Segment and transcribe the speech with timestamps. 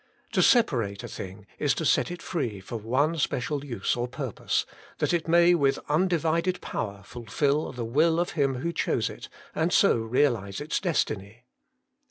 [0.31, 4.65] To separate a thing is to set it free for one special use or purpose,
[4.97, 9.71] that it may with undivided power fulfil the will of him who chose it, and
[9.71, 11.43] so realize its destiny.